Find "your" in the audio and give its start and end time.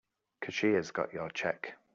1.13-1.29